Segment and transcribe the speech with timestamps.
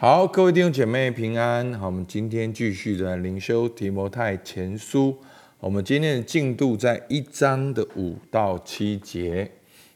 [0.00, 1.74] 好，各位弟兄姐妹平安。
[1.74, 5.18] 好，我们今天继续的灵修提摩太前书。
[5.58, 9.50] 我们今天的进度在一章的五到七节，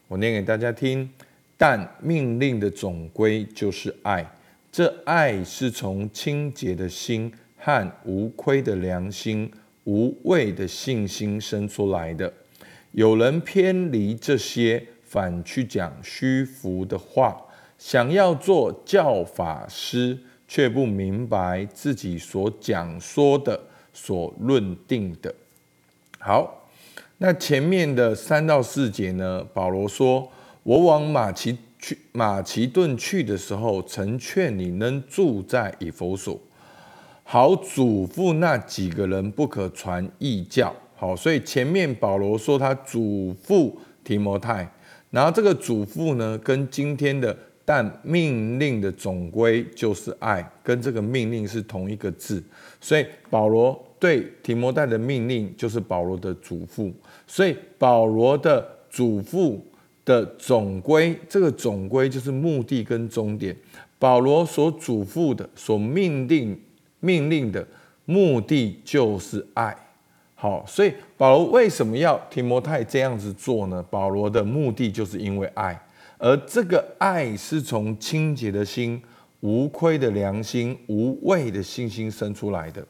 [0.09, 1.09] 我念给大家听。
[1.55, 4.29] 但命令的总归就是爱，
[4.69, 9.49] 这爱是从清洁的心和无亏的良心、
[9.85, 12.33] 无畏的信心生出来的。
[12.91, 17.37] 有人偏离这些，反去讲虚浮的话。
[17.85, 23.59] 想要做教法师，却不明白自己所讲说的、
[23.91, 25.35] 所论定的。
[26.17, 26.65] 好，
[27.17, 29.45] 那前面的三到四节呢？
[29.53, 30.31] 保罗说
[30.63, 36.39] ：“我往马其去，马其顿去的时候，曾劝你能住在以弗所，
[37.25, 43.73] 好嘱咐那几个人不可传异教。”好，所以前面保罗说他嘱咐
[44.05, 44.71] 提摩太，
[45.11, 47.37] 然后这个嘱咐呢，跟今天的。
[47.65, 52.43] 但命令的总归就是爱，跟这个命令是同一个字，
[52.81, 56.91] 所以保罗对提摩太的命令就是保罗的嘱咐，
[57.25, 59.57] 所以保罗的嘱咐
[60.03, 63.55] 的总归，这个总归就是目的跟终点。
[63.97, 66.59] 保罗所嘱咐的、所命令
[66.99, 67.65] 命令的
[68.03, 69.73] 目的就是爱。
[70.35, 73.81] 好，所以保罗为什么要提摩太这样子做呢？
[73.89, 75.81] 保罗的目的就是因为爱。
[76.23, 79.01] 而这个爱是从清洁的心、
[79.41, 82.81] 无愧的良心、无畏的信心生出来的。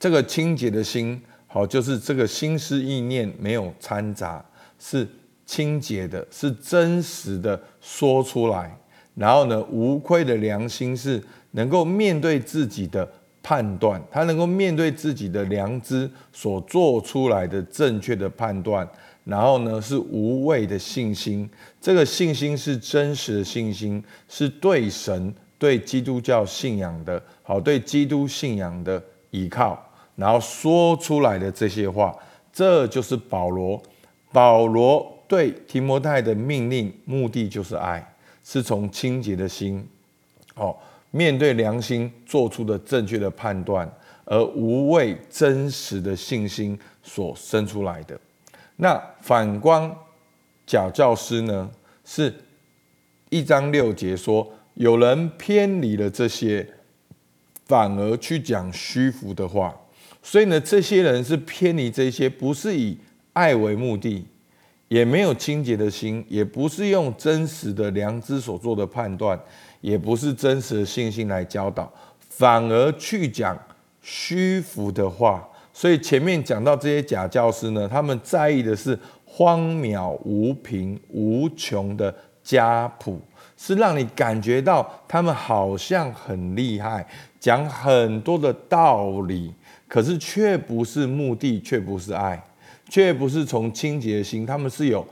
[0.00, 4.42] 这个清洁的心，好，就是这个心思意念没有掺杂，
[4.78, 5.06] 是
[5.44, 8.74] 清洁的，是真实的说出来。
[9.14, 13.06] 然后呢，无愧的良心是能够面对自己的
[13.42, 18.88] 判断，他能够面对自己的良知所做出来的正确的判断。
[19.26, 21.50] 然后呢，是无畏的信心。
[21.80, 29.02] 这个信心是真实的信心，是对神、对基督教信仰的好，对基督信仰的
[29.32, 29.76] 依靠。
[30.14, 32.16] 然后说出来的这些话，
[32.52, 33.82] 这就是保罗。
[34.32, 38.14] 保罗对提摩太的命令，目的就是爱，
[38.44, 39.84] 是从清洁的心，
[40.54, 40.76] 哦，
[41.10, 43.90] 面对良心做出的正确的判断，
[44.24, 48.16] 而无畏真实的信心所生出来的。
[48.76, 49.90] 那反观
[50.66, 51.70] 假教师呢？
[52.04, 52.32] 是
[53.30, 56.68] 一章六节说，有人偏离了这些，
[57.66, 59.74] 反而去讲虚浮的话。
[60.22, 62.98] 所以呢，这些人是偏离这些，不是以
[63.32, 64.26] 爱为目的，
[64.88, 69.40] 也没有清洁的心，也不是用真实的良知所做的判断，
[69.80, 73.58] 也不是真实的信心来教导，反而去讲
[74.02, 75.48] 虚浮的话。
[75.78, 83.20] 所以前面讲到这些假教师呢，他们在意的是荒渺无凭无穷的家谱，
[83.58, 87.06] 是让你感觉到他们好像很厉害，
[87.38, 89.52] 讲很多的道理，
[89.86, 92.42] 可是却不是目的，却不是爱，
[92.88, 95.06] 却不是从清洁心，他们是有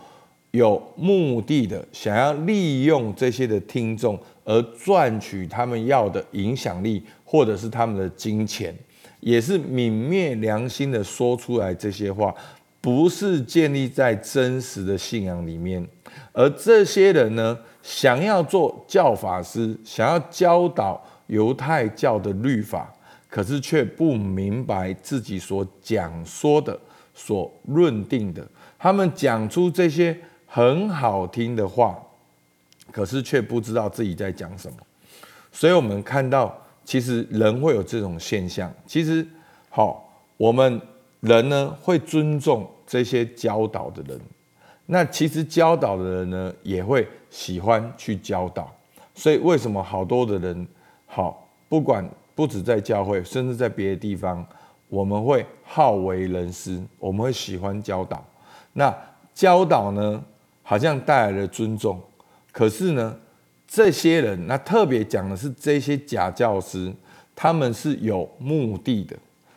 [0.52, 8.74] 有目的的，想要利用这些的听众而赚取他们要的影响力，或者是他们的金钱。
[9.24, 12.32] 也是泯灭良心的说出来这些话，
[12.82, 15.82] 不是建立在真实的信仰里面。
[16.32, 22.92] 而这些人呢，想要做教法师，想要教导犹太教的律法，
[23.30, 26.78] 可是却不明白自己所讲说的、
[27.14, 28.46] 所论定的。
[28.78, 30.14] 他们讲出这些
[30.46, 31.98] 很好听的话，
[32.92, 34.76] 可是却不知道自己在讲什么。
[35.50, 36.54] 所以，我们看到。
[36.84, 38.72] 其实人会有这种现象。
[38.86, 39.26] 其实，
[39.70, 40.80] 好，我们
[41.20, 44.20] 人呢会尊重这些教导的人。
[44.86, 48.70] 那其实教导的人呢也会喜欢去教导。
[49.14, 50.66] 所以为什么好多的人
[51.06, 54.46] 好，不管不止在教会，甚至在别的地方，
[54.88, 58.22] 我们会好为人师，我们会喜欢教导。
[58.72, 58.94] 那
[59.32, 60.22] 教导呢，
[60.62, 62.00] 好像带来了尊重。
[62.52, 63.16] 可是呢？
[63.74, 66.94] 这些人，那特别讲的是这些假教师，
[67.34, 69.16] 他们是有目的的，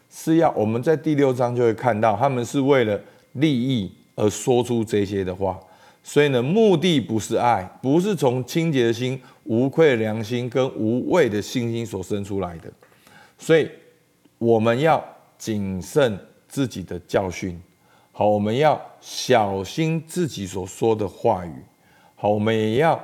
[0.10, 3.00] 是要我们在第六章就会看到，他们是为了
[3.34, 5.60] 利益而说出这些的话。
[6.02, 12.72] 所以呢，目的不是爱，不是从清洁的心、无愧良心跟无畏的信心所生出来的。
[13.38, 13.70] 所以
[14.40, 15.04] 我们要
[15.38, 17.62] 谨慎自己的教训，
[18.12, 21.54] 好，我们要小心自己所说的话语，
[22.16, 23.00] 好，我们也要。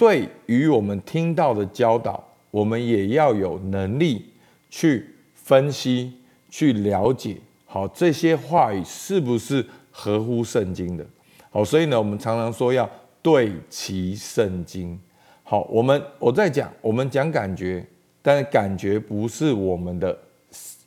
[0.00, 4.24] 对于我们听到的教导，我们也要有能力
[4.70, 5.04] 去
[5.34, 6.14] 分析、
[6.48, 7.36] 去了解，
[7.66, 11.04] 好这些话语是不是合乎圣经的？
[11.50, 12.88] 好，所以呢，我们常常说要
[13.20, 14.98] 对齐圣经。
[15.42, 17.84] 好，我们我在讲，我们讲感觉，
[18.22, 20.18] 但是感觉不是我们的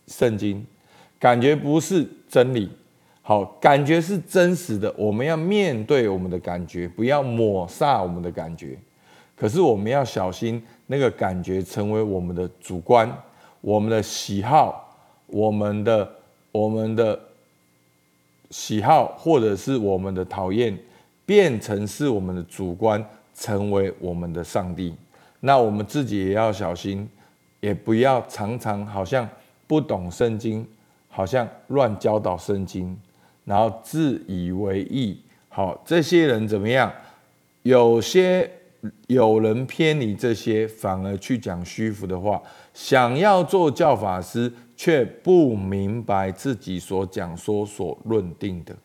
[0.07, 0.65] 圣经，
[1.19, 2.67] 感觉不是真理。
[3.21, 8.75] 好，感觉是真实的，我们要面对我们的感觉，不要抹煞我们的感觉。
[9.43, 13.13] 可是我们要小心，那个感觉成为我们的主观，
[13.59, 14.97] 我们的喜好，
[15.27, 16.09] 我们的
[16.53, 17.19] 我们的
[18.51, 20.73] 喜好，或者是我们的讨厌，
[21.25, 23.05] 变成是我们的主观，
[23.35, 24.95] 成为我们的上帝。
[25.41, 27.05] 那我们自己也要小心，
[27.59, 29.27] 也不要常常好像
[29.67, 30.65] 不懂圣经，
[31.09, 32.97] 好像乱教导圣经。
[33.43, 35.19] 然后自以为意，
[35.49, 36.89] 好，这些人怎么样？
[37.63, 38.49] 有些
[39.07, 42.41] 有人偏离这些，反而去讲虚浮的话，
[42.73, 48.75] 想要做教法师，却不明白自己所讲说所论定的。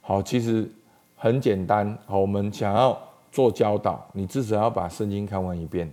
[0.00, 0.70] 好，其实
[1.16, 1.96] 很简单。
[2.06, 2.98] 好，我们想要
[3.32, 5.90] 做教导，你至少要把圣经看完一遍，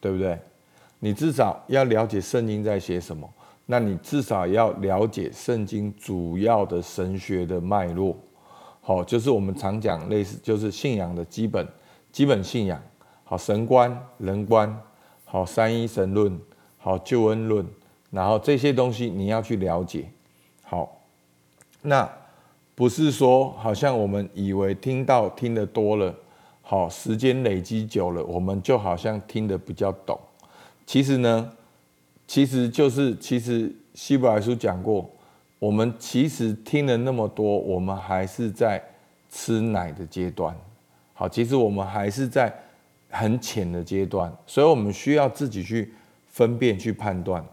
[0.00, 0.38] 对不对？
[0.98, 3.28] 你至少要了解圣经在写什么。
[3.66, 8.16] 那你至少要了解圣经主要的神学的脉络，
[8.80, 11.64] 好，就是我们常讲类似，就是信仰的基本
[12.12, 12.82] 基本信仰，
[13.24, 14.80] 好，神观、人观，
[15.24, 16.40] 好，三一神论，
[16.78, 17.66] 好，救恩论，
[18.10, 20.10] 然后这些东西你要去了解，
[20.62, 21.00] 好，
[21.82, 22.10] 那
[22.74, 26.14] 不是说好像我们以为听到听得多了，
[26.62, 30.18] 好，时间累积久了，我们就好像听得比较懂，
[30.86, 31.52] 其实呢。
[32.32, 35.10] 其实就是，其实希伯来书讲过，
[35.58, 38.80] 我们其实听了那么多，我们还是在
[39.28, 40.56] 吃奶的阶段。
[41.20, 42.50] 好，其实我们还是在
[43.10, 45.92] 很浅的阶段，所以我们需要自己去
[46.26, 47.44] 分辨、去判断。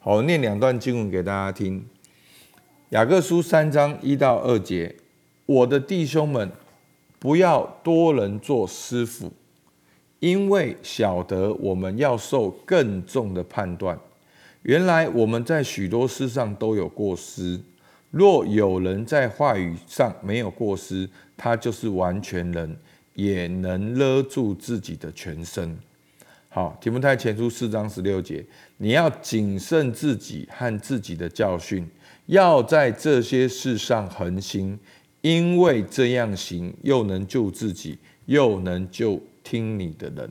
[0.00, 1.86] 好，念两段经文给大家听。
[2.88, 4.96] 雅各书三章一到二节：
[5.46, 6.50] 我的弟兄们，
[7.20, 9.30] 不要多人做师傅，
[10.18, 13.96] 因为晓得我们要受更重的判断。
[14.62, 17.60] 原来我们在许多事上都有过失。
[18.10, 22.76] 若有人在话语上没有过失，他就是完全人，
[23.14, 25.78] 也能勒住自己的全身。
[26.48, 28.44] 好，提摩太前书四章十六节，
[28.76, 31.88] 你要谨慎自己和自己的教训，
[32.26, 34.78] 要在这些事上恒心，
[35.22, 40.30] 因为这样行，又能救自己，又能救听你的人。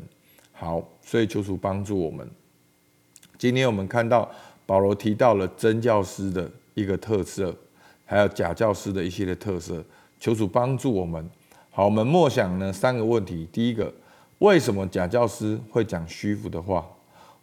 [0.52, 2.30] 好，所以求主帮助我们。
[3.40, 4.32] 今天我们看到
[4.68, 7.56] 保罗提到了真教师的一个特色，
[8.06, 9.84] 还有假教师的一些的特色。
[10.20, 11.28] 求主帮助我们。
[11.74, 13.90] 好，我们默想呢三个问题：第一个，
[14.40, 16.86] 为什么假教师会讲虚浮的话？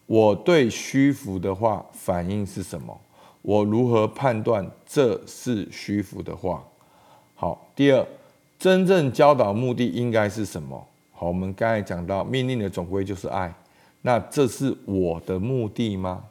[0.04, 2.94] 我对虚浮的话反应是什么？
[3.40, 6.62] 我如何判断这是虚浮的话？
[7.34, 8.06] 好，第二，
[8.58, 10.86] 真正教导目的应该是什么？
[11.12, 13.50] 好，我们刚才讲到命令的总归就是爱。
[14.02, 16.22] 那这是我的目的吗？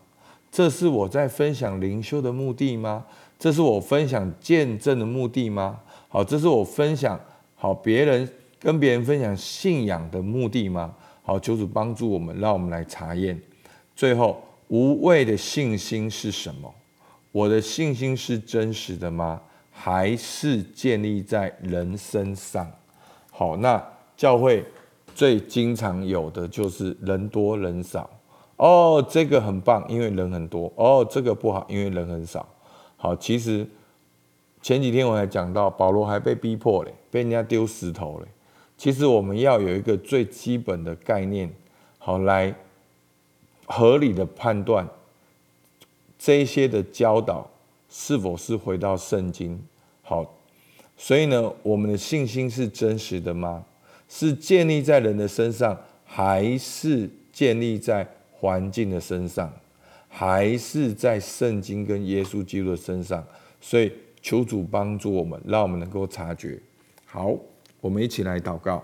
[0.51, 3.03] 这是我在分享灵修的目的吗？
[3.39, 5.79] 这是我分享见证的目的吗？
[6.07, 7.19] 好，这是我分享
[7.59, 10.95] 好别人跟别人分享信仰的目的吗？
[11.23, 13.37] 好，求主帮助我们，让我们来查验。
[13.95, 16.73] 最后，无畏的信心是什么？
[17.31, 19.41] 我的信心是真实的吗？
[19.71, 22.71] 还是建立在人身上？
[23.31, 23.83] 好，那
[24.15, 24.63] 教会。
[25.15, 28.07] 最经常有的就是人多人少
[28.57, 32.47] 哦，这个很棒，因为人很多哦，这个不好，因为人很少。
[32.97, 33.67] 好，其实
[34.67, 38.27] 前几天我还讲到，保罗还被逼迫嘞，被人家丢石头嘞。
[38.77, 41.49] 其实我们要有一个最基本的概念，
[41.97, 42.53] 好来
[43.65, 44.85] 合理的判断
[46.19, 47.49] 这些的教导
[47.87, 49.57] 是否是回到圣经。
[50.01, 50.35] 好，
[50.97, 53.63] 所以呢，我们的信心是真实的吗？
[54.09, 59.49] 是建立在人的身上，还是建立在环境的身上，
[60.09, 63.25] 还是在圣经跟耶稣基督的身上？
[63.61, 63.89] 所以
[64.27, 66.59] 求主帮助我们，让我们能够察觉。
[67.05, 67.33] 好，
[67.79, 68.83] 我们一起来祷告。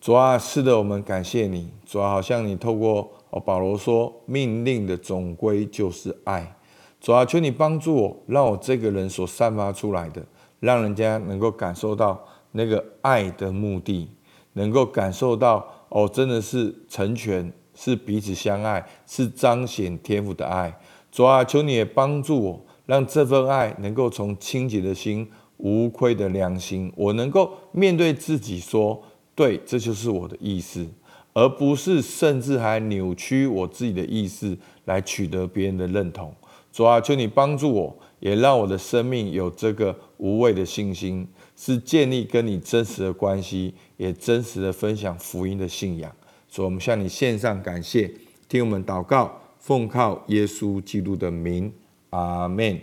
[0.00, 1.70] 主啊，是的，我们感谢你。
[1.84, 6.56] 主啊，好像你透过哦保罗说，命令的总归就是爱。
[6.98, 10.24] 主啊，求你帮助我，让我这个人所散发出来的，
[10.60, 12.26] 让人家能够感受到。
[12.54, 14.08] 那个爱的目的，
[14.54, 20.78] 能够感受到哦，真的是成全，是彼此相爱，是彰显天赋的爱。
[21.10, 29.02] 主啊，求你也帮助我，让这份爱能够从清洁的心、无愧的良心，我能够面对自己说
[29.34, 30.86] ：“对，这就是我的意思。”
[31.34, 36.30] 而不是甚至还扭曲我自己的意思来取得别人的认同。
[36.70, 46.12] 主啊，求你帮助我，也让我的生命有这个无畏的信心，是建立跟你真实的关系，也真实的分享福音的信仰。
[46.50, 48.10] 主，我们向你献上感谢，
[48.46, 51.72] 听我们祷告，奉靠耶稣基督的名，
[52.12, 52.78] 阿 man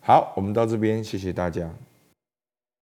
[0.00, 1.70] 好我们到这边谢谢大家。